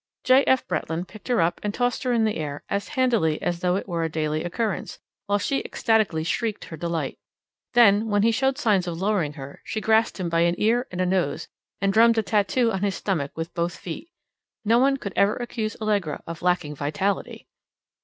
J. 0.23 0.43
F. 0.47 0.67
Bretland 0.67 1.07
picked 1.07 1.27
her 1.27 1.41
up 1.41 1.59
and 1.61 1.75
tossed 1.75 2.01
her 2.01 2.11
in 2.11 2.23
the 2.23 2.37
air 2.37 2.63
as 2.69 2.87
handily 2.97 3.39
as 3.39 3.59
though 3.59 3.75
it 3.75 3.87
were 3.87 4.03
a 4.03 4.09
daily 4.09 4.43
occurrence, 4.43 4.97
while 5.27 5.37
she 5.37 5.59
ecstatically 5.63 6.23
shrieked 6.23 6.63
her 6.65 6.75
delight. 6.75 7.19
Then 7.75 8.07
when 8.09 8.23
he 8.23 8.31
showed 8.31 8.57
signs 8.57 8.87
of 8.87 8.99
lowering 8.99 9.33
her, 9.33 9.61
she 9.63 9.79
grasped 9.79 10.19
him 10.19 10.27
by 10.27 10.39
an 10.39 10.55
ear 10.57 10.87
and 10.89 11.01
a 11.01 11.05
nose, 11.05 11.49
and 11.81 11.93
drummed 11.93 12.17
a 12.17 12.23
tattoo 12.23 12.71
on 12.71 12.81
his 12.81 12.95
stomach 12.95 13.31
with 13.37 13.53
both 13.53 13.77
feet. 13.77 14.09
No 14.65 14.79
one 14.79 14.97
could 14.97 15.13
ever 15.15 15.35
accuse 15.35 15.75
Allegra 15.79 16.23
of 16.25 16.41
lacking 16.41 16.73
vitality! 16.75 17.47